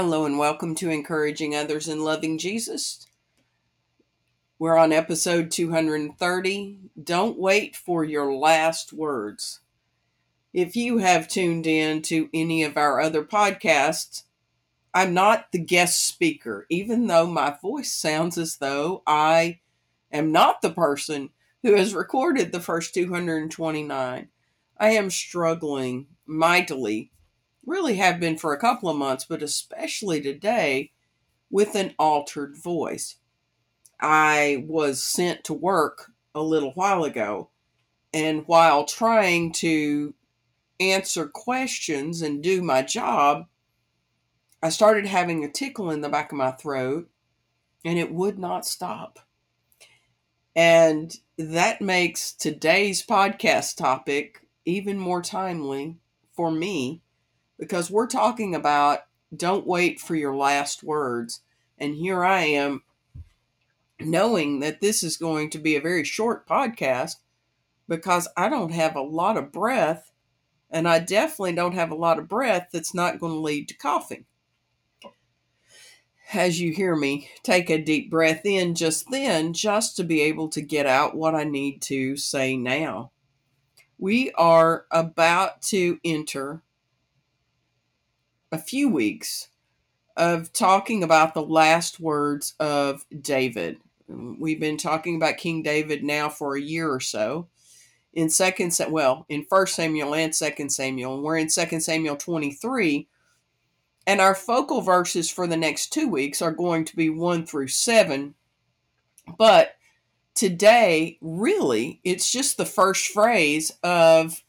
Hello 0.00 0.24
and 0.24 0.38
welcome 0.38 0.76
to 0.76 0.90
Encouraging 0.90 1.56
Others 1.56 1.88
in 1.88 2.04
Loving 2.04 2.38
Jesus. 2.38 3.04
We're 4.56 4.76
on 4.76 4.92
episode 4.92 5.50
230. 5.50 6.78
Don't 7.02 7.36
wait 7.36 7.74
for 7.74 8.04
your 8.04 8.32
last 8.32 8.92
words. 8.92 9.58
If 10.52 10.76
you 10.76 10.98
have 10.98 11.26
tuned 11.26 11.66
in 11.66 12.02
to 12.02 12.30
any 12.32 12.62
of 12.62 12.76
our 12.76 13.00
other 13.00 13.24
podcasts, 13.24 14.22
I'm 14.94 15.14
not 15.14 15.50
the 15.50 15.58
guest 15.58 16.06
speaker, 16.06 16.64
even 16.70 17.08
though 17.08 17.26
my 17.26 17.56
voice 17.60 17.92
sounds 17.92 18.38
as 18.38 18.58
though 18.58 19.02
I 19.04 19.58
am 20.12 20.30
not 20.30 20.62
the 20.62 20.70
person 20.70 21.30
who 21.64 21.74
has 21.74 21.92
recorded 21.92 22.52
the 22.52 22.60
first 22.60 22.94
229. 22.94 24.28
I 24.78 24.90
am 24.90 25.10
struggling 25.10 26.06
mightily 26.24 27.10
really 27.68 27.96
have 27.96 28.18
been 28.18 28.36
for 28.36 28.52
a 28.52 28.58
couple 28.58 28.88
of 28.88 28.96
months, 28.96 29.24
but 29.24 29.42
especially 29.42 30.20
today 30.20 30.90
with 31.50 31.74
an 31.74 31.94
altered 31.98 32.56
voice. 32.56 33.16
I 34.00 34.64
was 34.66 35.02
sent 35.02 35.44
to 35.44 35.54
work 35.54 36.12
a 36.34 36.42
little 36.42 36.72
while 36.72 37.04
ago, 37.04 37.50
and 38.12 38.44
while 38.46 38.84
trying 38.84 39.52
to 39.54 40.14
answer 40.80 41.26
questions 41.26 42.22
and 42.22 42.42
do 42.42 42.62
my 42.62 42.82
job, 42.82 43.46
I 44.62 44.70
started 44.70 45.06
having 45.06 45.44
a 45.44 45.50
tickle 45.50 45.90
in 45.90 46.00
the 46.00 46.08
back 46.08 46.32
of 46.32 46.38
my 46.38 46.52
throat 46.52 47.08
and 47.84 47.98
it 47.98 48.12
would 48.12 48.38
not 48.38 48.66
stop. 48.66 49.20
And 50.54 51.16
that 51.36 51.80
makes 51.80 52.32
today's 52.32 53.04
podcast 53.04 53.76
topic 53.76 54.46
even 54.64 54.98
more 54.98 55.22
timely 55.22 55.96
for 56.34 56.50
me 56.50 57.02
because 57.58 57.90
we're 57.90 58.06
talking 58.06 58.54
about 58.54 59.00
don't 59.36 59.66
wait 59.66 60.00
for 60.00 60.14
your 60.14 60.34
last 60.34 60.82
words. 60.82 61.42
And 61.78 61.94
here 61.94 62.24
I 62.24 62.42
am 62.42 62.82
knowing 64.00 64.60
that 64.60 64.80
this 64.80 65.02
is 65.02 65.16
going 65.16 65.50
to 65.50 65.58
be 65.58 65.76
a 65.76 65.80
very 65.80 66.04
short 66.04 66.48
podcast 66.48 67.16
because 67.88 68.28
I 68.36 68.48
don't 68.48 68.72
have 68.72 68.96
a 68.96 69.02
lot 69.02 69.36
of 69.36 69.52
breath 69.52 70.12
and 70.70 70.86
I 70.88 70.98
definitely 70.98 71.54
don't 71.54 71.74
have 71.74 71.90
a 71.90 71.96
lot 71.96 72.18
of 72.18 72.28
breath 72.28 72.68
that's 72.72 72.94
not 72.94 73.18
going 73.18 73.32
to 73.32 73.40
lead 73.40 73.68
to 73.68 73.76
coughing. 73.76 74.26
As 76.32 76.60
you 76.60 76.72
hear 76.72 76.94
me 76.94 77.30
take 77.42 77.70
a 77.70 77.82
deep 77.82 78.10
breath 78.10 78.44
in 78.44 78.74
just 78.74 79.10
then, 79.10 79.54
just 79.54 79.96
to 79.96 80.04
be 80.04 80.20
able 80.22 80.48
to 80.50 80.60
get 80.60 80.84
out 80.84 81.16
what 81.16 81.34
I 81.34 81.44
need 81.44 81.80
to 81.82 82.16
say 82.16 82.54
now. 82.56 83.12
We 83.98 84.30
are 84.32 84.84
about 84.90 85.62
to 85.62 85.98
enter 86.04 86.62
a 88.50 88.58
few 88.58 88.88
weeks 88.88 89.48
of 90.16 90.52
talking 90.52 91.02
about 91.02 91.34
the 91.34 91.42
last 91.42 92.00
words 92.00 92.54
of 92.58 93.04
David. 93.20 93.78
We've 94.08 94.60
been 94.60 94.78
talking 94.78 95.16
about 95.16 95.36
King 95.36 95.62
David 95.62 96.02
now 96.02 96.28
for 96.28 96.56
a 96.56 96.60
year 96.60 96.90
or 96.90 97.00
so. 97.00 97.48
In 98.14 98.30
second 98.30 98.76
well, 98.90 99.26
in 99.28 99.44
first 99.44 99.76
Samuel 99.76 100.14
and 100.14 100.34
second 100.34 100.70
Samuel, 100.70 101.14
and 101.14 101.22
we're 101.22 101.36
in 101.36 101.48
second 101.48 101.82
Samuel 101.82 102.16
23. 102.16 103.06
And 104.06 104.20
our 104.20 104.34
focal 104.34 104.80
verses 104.80 105.30
for 105.30 105.46
the 105.46 105.56
next 105.56 105.92
two 105.92 106.08
weeks 106.08 106.40
are 106.40 106.50
going 106.50 106.86
to 106.86 106.96
be 106.96 107.10
one 107.10 107.44
through 107.46 107.68
seven. 107.68 108.34
But 109.36 109.76
today, 110.34 111.18
really, 111.20 112.00
it's 112.02 112.32
just 112.32 112.56
the 112.56 112.64
first 112.64 113.08
phrase 113.08 113.70
of 113.82 114.42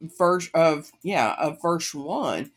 verse 0.00 0.48
of 0.54 0.92
yeah, 1.02 1.34
of 1.38 1.60
verse 1.60 1.92
one 1.92 2.52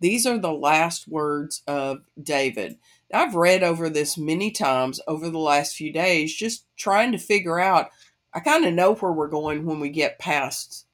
these 0.00 0.26
are 0.26 0.38
the 0.38 0.52
last 0.52 1.06
words 1.08 1.62
of 1.66 2.00
David. 2.20 2.78
I've 3.12 3.34
read 3.34 3.62
over 3.62 3.88
this 3.90 4.16
many 4.16 4.50
times 4.50 5.00
over 5.06 5.28
the 5.28 5.38
last 5.38 5.76
few 5.76 5.92
days, 5.92 6.34
just 6.34 6.64
trying 6.76 7.12
to 7.12 7.18
figure 7.18 7.60
out. 7.60 7.90
I 8.32 8.40
kind 8.40 8.64
of 8.64 8.72
know 8.74 8.94
where 8.94 9.12
we're 9.12 9.28
going 9.28 9.66
when 9.66 9.80
we 9.80 9.90
get 9.90 10.18
past 10.20 10.86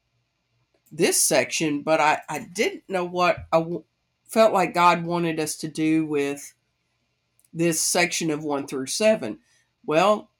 this 0.90 1.22
section, 1.22 1.82
but 1.82 2.00
I, 2.00 2.20
I 2.28 2.48
didn't 2.52 2.84
know 2.88 3.04
what 3.04 3.36
I 3.52 3.58
w- 3.58 3.84
felt 4.24 4.52
like 4.52 4.74
God 4.74 5.04
wanted 5.04 5.38
us 5.38 5.56
to 5.58 5.68
do 5.68 6.06
with 6.06 6.54
this 7.52 7.80
section 7.80 8.30
of 8.30 8.42
1 8.42 8.66
through 8.66 8.86
7. 8.86 9.38
Well, 9.84 10.30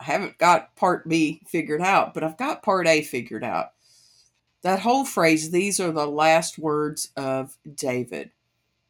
I 0.00 0.04
haven't 0.04 0.38
got 0.38 0.74
part 0.76 1.08
B 1.08 1.42
figured 1.46 1.82
out, 1.82 2.14
but 2.14 2.24
I've 2.24 2.38
got 2.38 2.62
part 2.62 2.86
A 2.86 3.02
figured 3.02 3.44
out. 3.44 3.72
That 4.62 4.80
whole 4.80 5.04
phrase, 5.04 5.50
these 5.50 5.78
are 5.78 5.92
the 5.92 6.06
last 6.06 6.58
words 6.58 7.10
of 7.16 7.56
David. 7.74 8.30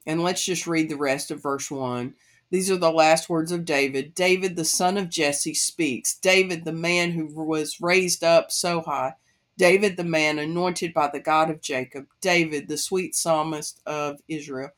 And 0.06 0.22
let's 0.22 0.44
just 0.44 0.66
read 0.66 0.88
the 0.88 0.97
rest 0.97 1.31
of 1.31 1.43
verse 1.43 1.71
1. 1.71 2.15
These 2.50 2.71
are 2.71 2.77
the 2.77 2.93
last 2.93 3.28
words 3.28 3.50
of 3.50 3.65
David. 3.65 4.15
David, 4.15 4.54
the 4.54 4.65
son 4.65 4.97
of 4.97 5.10
Jesse, 5.10 5.54
speaks. 5.54 6.15
David, 6.15 6.65
the 6.65 6.72
man 6.72 7.10
who 7.10 7.27
was 7.27 7.81
raised 7.81 8.22
up 8.22 8.53
so 8.53 8.82
high. 8.82 9.15
David, 9.59 9.97
the 9.97 10.04
man 10.04 10.38
anointed 10.38 10.94
by 10.94 11.10
the 11.12 11.19
God 11.19 11.50
of 11.50 11.60
Jacob. 11.60 12.06
David, 12.21 12.69
the 12.69 12.78
sweet 12.78 13.15
psalmist 13.15 13.81
of 13.84 14.21
Israel. 14.28 14.71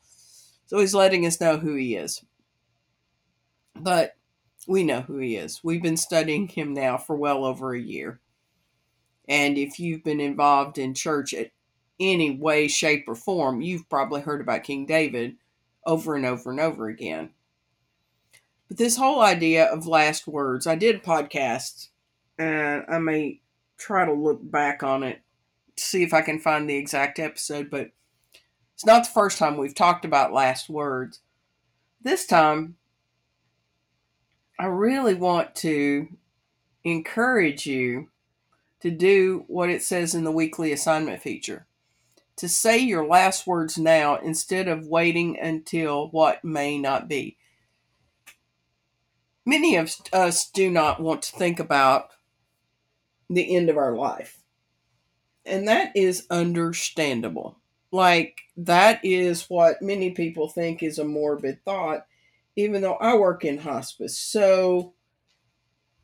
So 0.65 0.79
he's 0.79 0.95
letting 0.95 1.25
us 1.25 1.39
know 1.39 1.57
who 1.57 1.75
he 1.75 1.95
is. 1.95 2.23
But 3.75 4.15
we 4.67 4.83
know 4.83 5.01
who 5.01 5.17
he 5.17 5.35
is. 5.35 5.61
We've 5.63 5.81
been 5.81 5.97
studying 5.97 6.47
him 6.47 6.73
now 6.73 6.97
for 6.97 7.15
well 7.15 7.45
over 7.45 7.73
a 7.73 7.79
year. 7.79 8.19
And 9.29 9.57
if 9.59 9.79
you've 9.79 10.03
been 10.03 10.19
involved 10.19 10.79
in 10.79 10.95
church 10.95 11.35
at 11.35 11.51
any 11.99 12.31
way, 12.31 12.67
shape, 12.67 13.05
or 13.07 13.13
form, 13.15 13.61
you've 13.61 13.87
probably 13.87 14.21
heard 14.21 14.41
about 14.41 14.63
King 14.63 14.87
David 14.87 15.35
over 15.85 16.15
and 16.15 16.25
over 16.25 16.49
and 16.49 16.59
over 16.59 16.89
again. 16.89 17.29
But 18.67 18.77
this 18.77 18.97
whole 18.97 19.21
idea 19.21 19.65
of 19.65 19.85
last 19.85 20.27
words, 20.27 20.65
I 20.65 20.75
did 20.75 21.03
podcast, 21.03 21.89
and 22.39 22.83
I 22.89 22.97
may 22.97 23.41
try 23.77 24.05
to 24.05 24.13
look 24.13 24.39
back 24.41 24.81
on 24.81 25.03
it, 25.03 25.21
to 25.75 25.83
see 25.83 26.03
if 26.03 26.13
I 26.13 26.21
can 26.21 26.39
find 26.39 26.67
the 26.67 26.75
exact 26.75 27.19
episode, 27.19 27.69
but 27.69 27.91
it's 28.73 28.85
not 28.85 29.03
the 29.03 29.11
first 29.11 29.37
time 29.37 29.57
we've 29.57 29.75
talked 29.75 30.05
about 30.05 30.33
last 30.33 30.69
words. 30.69 31.19
This 32.01 32.25
time, 32.25 32.77
I 34.57 34.65
really 34.65 35.13
want 35.13 35.53
to 35.57 36.07
encourage 36.83 37.65
you 37.65 38.09
to 38.81 38.91
do 38.91 39.43
what 39.47 39.69
it 39.69 39.83
says 39.83 40.15
in 40.15 40.23
the 40.23 40.31
weekly 40.31 40.71
assignment 40.71 41.21
feature 41.21 41.67
to 42.39 42.47
say 42.47 42.77
your 42.77 43.05
last 43.05 43.45
words 43.45 43.77
now 43.77 44.15
instead 44.15 44.69
of 44.69 44.87
waiting 44.87 45.37
until 45.37 46.07
what 46.11 46.41
may 46.41 46.77
not 46.77 47.09
be. 47.09 47.37
Many 49.45 49.75
of 49.75 49.93
us 50.13 50.49
do 50.49 50.71
not 50.71 51.01
want 51.01 51.23
to 51.23 51.35
think 51.35 51.59
about 51.59 52.11
the 53.29 53.57
end 53.57 53.69
of 53.69 53.75
our 53.75 53.93
life. 53.93 54.41
And 55.45 55.67
that 55.67 55.91
is 55.97 56.27
understandable. 56.29 57.59
Like, 57.91 58.39
that 58.55 59.03
is 59.03 59.49
what 59.49 59.81
many 59.81 60.11
people 60.11 60.47
think 60.47 60.81
is 60.81 60.97
a 60.97 61.03
morbid 61.03 61.65
thought, 61.65 62.05
even 62.55 62.81
though 62.81 62.93
I 62.93 63.15
work 63.17 63.43
in 63.43 63.57
hospice. 63.57 64.17
So, 64.17 64.93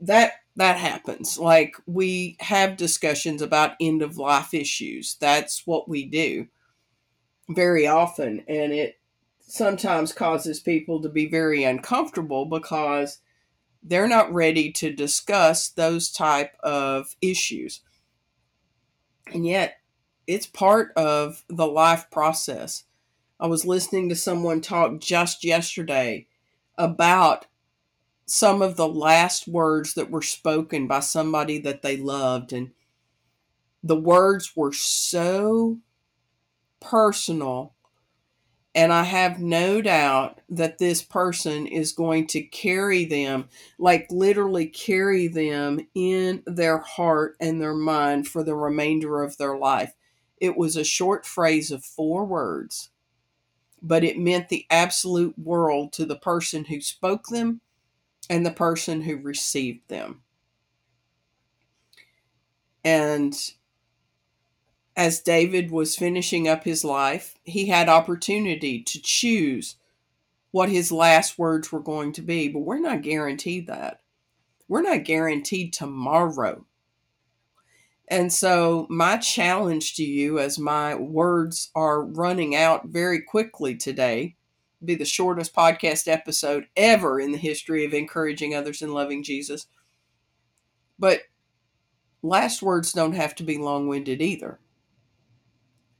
that 0.01 0.33
that 0.55 0.77
happens. 0.77 1.37
Like 1.37 1.75
we 1.85 2.37
have 2.39 2.77
discussions 2.77 3.41
about 3.41 3.75
end 3.79 4.01
of 4.01 4.17
life 4.17 4.53
issues. 4.53 5.15
That's 5.19 5.65
what 5.65 5.89
we 5.89 6.05
do 6.05 6.47
very 7.49 7.85
often 7.85 8.43
and 8.47 8.73
it 8.73 8.99
sometimes 9.47 10.11
causes 10.11 10.59
people 10.59 11.01
to 11.01 11.09
be 11.09 11.27
very 11.27 11.63
uncomfortable 11.63 12.45
because 12.45 13.19
they're 13.83 14.07
not 14.07 14.33
ready 14.33 14.71
to 14.71 14.91
discuss 14.91 15.69
those 15.69 16.11
type 16.11 16.55
of 16.63 17.15
issues. 17.21 17.81
And 19.31 19.45
yet 19.45 19.77
it's 20.25 20.47
part 20.47 20.91
of 20.95 21.43
the 21.47 21.67
life 21.67 22.09
process. 22.11 22.85
I 23.39 23.47
was 23.47 23.65
listening 23.65 24.09
to 24.09 24.15
someone 24.15 24.61
talk 24.61 24.99
just 24.99 25.43
yesterday 25.43 26.25
about 26.77 27.45
some 28.25 28.61
of 28.61 28.75
the 28.75 28.87
last 28.87 29.47
words 29.47 29.93
that 29.93 30.09
were 30.09 30.21
spoken 30.21 30.87
by 30.87 30.99
somebody 30.99 31.59
that 31.59 31.81
they 31.81 31.97
loved. 31.97 32.53
And 32.53 32.71
the 33.83 33.95
words 33.95 34.53
were 34.55 34.73
so 34.73 35.79
personal. 36.79 37.75
And 38.73 38.91
I 38.91 39.03
have 39.03 39.39
no 39.39 39.81
doubt 39.81 40.41
that 40.49 40.79
this 40.79 41.01
person 41.01 41.65
is 41.65 41.93
going 41.93 42.27
to 42.27 42.41
carry 42.41 43.05
them, 43.05 43.47
like 43.79 44.07
literally 44.09 44.65
carry 44.67 45.27
them 45.27 45.87
in 45.95 46.43
their 46.45 46.79
heart 46.79 47.37
and 47.39 47.61
their 47.61 47.75
mind 47.75 48.27
for 48.27 48.43
the 48.43 48.55
remainder 48.55 49.23
of 49.23 49.37
their 49.37 49.57
life. 49.57 49.93
It 50.41 50.57
was 50.57 50.75
a 50.75 50.83
short 50.83 51.25
phrase 51.25 51.71
of 51.71 51.85
four 51.85 52.25
words, 52.25 52.89
but 53.81 54.03
it 54.03 54.19
meant 54.19 54.49
the 54.49 54.65
absolute 54.69 55.39
world 55.39 55.93
to 55.93 56.05
the 56.05 56.17
person 56.17 56.65
who 56.65 56.81
spoke 56.81 57.27
them 57.27 57.61
and 58.29 58.45
the 58.45 58.51
person 58.51 59.01
who 59.01 59.17
received 59.17 59.87
them. 59.89 60.21
And 62.83 63.35
as 64.95 65.19
David 65.19 65.71
was 65.71 65.95
finishing 65.95 66.47
up 66.47 66.63
his 66.63 66.83
life, 66.83 67.35
he 67.43 67.67
had 67.67 67.89
opportunity 67.89 68.81
to 68.83 69.01
choose 69.01 69.75
what 70.51 70.69
his 70.69 70.91
last 70.91 71.37
words 71.37 71.71
were 71.71 71.81
going 71.81 72.13
to 72.13 72.21
be, 72.21 72.47
but 72.47 72.59
we're 72.59 72.79
not 72.79 73.01
guaranteed 73.01 73.67
that. 73.67 74.01
We're 74.67 74.83
not 74.83 75.03
guaranteed 75.03 75.73
tomorrow. 75.73 76.65
And 78.07 78.31
so, 78.31 78.85
my 78.89 79.17
challenge 79.17 79.95
to 79.95 80.03
you 80.03 80.39
as 80.39 80.59
my 80.59 80.95
words 80.95 81.71
are 81.75 82.03
running 82.03 82.55
out 82.55 82.87
very 82.87 83.21
quickly 83.21 83.75
today 83.75 84.35
be 84.85 84.95
the 84.95 85.05
shortest 85.05 85.53
podcast 85.55 86.07
episode 86.07 86.67
ever 86.75 87.19
in 87.19 87.31
the 87.31 87.37
history 87.37 87.85
of 87.85 87.93
encouraging 87.93 88.53
others 88.55 88.81
in 88.81 88.93
loving 88.93 89.23
Jesus. 89.23 89.67
But 90.97 91.21
last 92.21 92.61
words 92.61 92.93
don't 92.93 93.13
have 93.13 93.35
to 93.35 93.43
be 93.43 93.57
long 93.57 93.87
winded 93.87 94.21
either. 94.21 94.59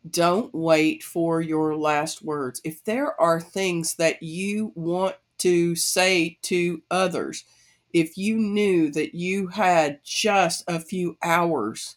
Don't 0.10 0.54
wait 0.54 1.04
for 1.04 1.42
your 1.42 1.76
last 1.76 2.22
words. 2.22 2.62
If 2.64 2.84
there 2.84 3.20
are 3.20 3.42
things 3.42 3.96
that 3.96 4.22
you 4.22 4.72
want 4.76 5.16
to 5.40 5.76
say 5.76 6.38
to 6.44 6.82
others, 6.92 7.44
if 7.92 8.18
you 8.18 8.38
knew 8.38 8.92
that 8.92 9.16
you 9.16 9.48
had 9.48 10.00
just 10.04 10.64
a 10.68 10.80
few 10.80 11.18
hours, 11.24 11.96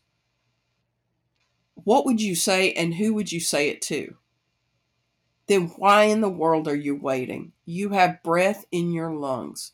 what 1.75 2.07
would 2.07 2.21
you 2.21 2.35
say 2.35 2.73
and 2.73 2.95
who 2.95 3.15
would 3.15 3.33
you 3.33 3.41
say 3.41 3.69
it 3.69 3.83
to? 3.83 4.17
Then 5.49 5.73
why 5.77 6.05
in 6.05 6.21
the 6.21 6.29
world 6.29 6.69
are 6.69 6.77
you 6.77 6.95
waiting? 6.95 7.53
You 7.65 7.91
have 7.91 8.23
breath 8.23 8.67
in 8.71 8.93
your 8.93 9.13
lungs. 9.13 9.73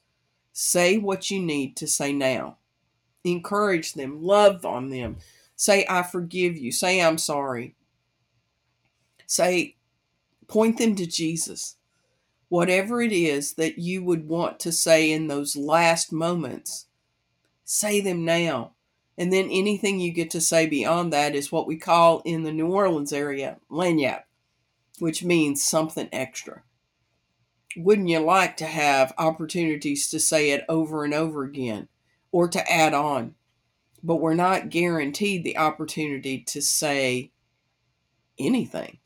Say 0.53 0.99
what 0.99 1.31
you 1.31 1.41
need 1.41 1.77
to 1.77 1.89
say 1.89 2.13
now. 2.13 2.59
Encourage 3.25 3.95
them, 3.95 4.23
love 4.23 4.65
on 4.65 4.91
them. 4.91 5.17
Say, 5.57 5.85
I 5.89 6.03
forgive 6.03 6.57
you. 6.57 6.73
Say, 6.73 7.01
I'm 7.01 7.19
sorry. 7.19 7.75
Say, 9.27 9.77
point 10.47 10.79
them 10.79 10.95
to 10.97 11.07
Jesus. 11.07 11.77
Whatever 12.49 13.03
it 13.03 13.13
is 13.13 13.55
that 13.55 13.79
you 13.79 14.05
would 14.05 14.29
want 14.29 14.61
to 14.61 14.73
say 14.73 15.11
in 15.11 15.27
those 15.27 15.57
last 15.57 16.13
moments, 16.13 16.87
say 17.65 18.01
them 18.01 18.25
now. 18.25 18.73
And 19.17 19.33
then 19.33 19.49
anything 19.51 19.99
you 19.99 20.13
get 20.13 20.31
to 20.31 20.41
say 20.41 20.67
beyond 20.67 21.13
that 21.13 21.35
is 21.35 21.51
what 21.51 21.67
we 21.67 21.77
call 21.77 22.21
in 22.25 22.43
the 22.43 22.53
New 22.53 22.69
Orleans 22.69 23.13
area 23.13 23.59
lagniappe, 23.71 24.23
which 24.99 25.25
means 25.25 25.63
something 25.63 26.09
extra. 26.13 26.63
Wouldn't 27.77 28.09
you 28.09 28.21
like 28.21 28.57
to 28.59 28.67
have 28.67 29.13
opportunities 29.19 30.09
to 30.11 30.21
say 30.21 30.51
it 30.51 30.65
over 30.69 31.05
and 31.05 31.13
over 31.13 31.43
again 31.43 31.89
or 32.31 32.49
to 32.49 32.73
add 32.73 32.95
on? 32.95 33.35
But 34.03 34.17
we're 34.17 34.35
not 34.35 34.71
guaranteed 34.71 35.45
the 35.45 35.57
opportunity 35.57 36.41
to 36.49 36.63
say 36.63 37.33
anything 38.39 38.99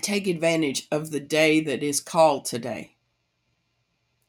take 0.00 0.26
advantage 0.26 0.86
of 0.90 1.10
the 1.10 1.20
day 1.20 1.60
that 1.60 1.82
is 1.82 2.00
called 2.00 2.44
today 2.44 2.96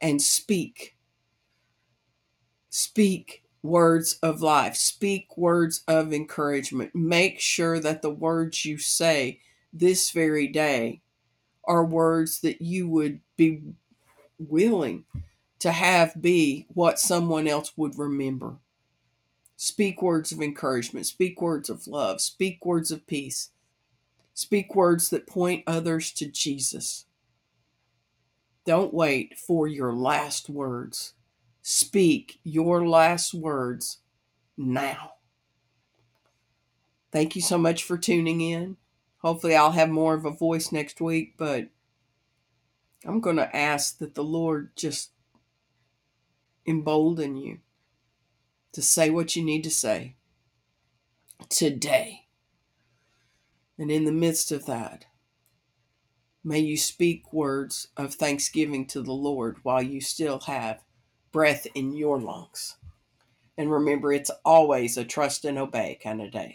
and 0.02 0.22
speak. 0.22 0.96
Speak 2.70 3.44
words 3.64 4.20
of 4.22 4.42
life, 4.42 4.76
speak 4.76 5.38
words 5.38 5.84
of 5.88 6.14
encouragement. 6.14 6.96
Make 6.96 7.40
sure 7.40 7.80
that 7.80 8.02
the 8.02 8.10
words 8.10 8.66
you 8.66 8.78
say 8.78 9.40
this 9.80 10.12
very 10.12 10.48
day 10.48 11.02
are 11.64 11.86
words 11.86 12.42
that 12.42 12.62
you 12.62 12.88
would 12.88 13.20
be 13.36 13.62
willing 14.40 15.06
to 15.60 15.72
have 15.72 16.22
be 16.22 16.66
what 16.74 17.00
someone 17.00 17.48
else 17.48 17.74
would 17.76 17.98
remember. 17.98 18.58
Speak 19.56 20.02
words 20.02 20.32
of 20.32 20.42
encouragement, 20.42 21.06
speak 21.08 21.42
words 21.42 21.70
of 21.70 21.88
love, 21.88 22.22
speak 22.22 22.66
words 22.66 22.92
of 22.92 23.06
peace 23.08 23.50
Speak 24.38 24.76
words 24.76 25.10
that 25.10 25.26
point 25.26 25.64
others 25.66 26.12
to 26.12 26.28
Jesus. 26.28 27.06
Don't 28.68 28.94
wait 28.94 29.36
for 29.36 29.68
your 29.68 29.94
last 29.94 30.48
words. 30.48 31.14
Speak 31.64 32.40
your 32.44 32.88
last 32.88 33.34
words 33.34 33.98
now. 34.56 35.14
Thank 37.12 37.36
you 37.36 37.42
so 37.42 37.58
much 37.58 37.84
for 37.84 37.98
tuning 37.98 38.42
in. 38.42 38.78
Hopefully, 39.28 39.58
I'll 39.58 39.72
have 39.72 39.90
more 39.90 40.14
of 40.14 40.24
a 40.24 40.32
voice 40.32 40.72
next 40.72 41.02
week, 41.02 41.34
but 41.36 41.68
I'm 43.04 43.20
going 43.20 43.36
to 43.36 43.54
ask 43.54 43.98
that 43.98 44.16
the 44.16 44.24
Lord 44.24 44.72
just 44.78 45.12
embolden 46.66 47.36
you 47.36 47.58
to 48.72 48.82
say 48.82 49.10
what 49.10 49.36
you 49.36 49.44
need 49.44 49.66
to 49.66 49.70
say 49.70 50.16
today. 51.50 52.28
And 53.78 53.92
in 53.92 54.06
the 54.06 54.14
midst 54.14 54.54
of 54.54 54.66
that, 54.66 55.08
may 56.42 56.60
you 56.60 56.78
speak 56.78 57.34
words 57.34 57.90
of 57.98 58.14
thanksgiving 58.14 58.86
to 58.88 59.02
the 59.02 59.12
Lord 59.12 59.58
while 59.62 59.84
you 59.84 60.00
still 60.00 60.40
have 60.40 60.86
breath 61.34 61.68
in 61.76 61.94
your 61.94 62.18
lungs. 62.18 62.78
And 63.58 63.70
remember, 63.70 64.14
it's 64.14 64.32
always 64.46 64.96
a 64.96 65.04
trust 65.04 65.44
and 65.44 65.58
obey 65.58 66.00
kind 66.02 66.22
of 66.22 66.32
day. 66.32 66.54